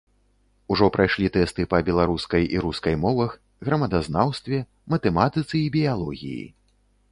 [0.75, 3.37] Ужо прайшлі тэсты па беларускай і рускай мовах,
[3.69, 4.65] грамадазнаўстве,
[4.97, 6.45] матэматыцы і біялогіі.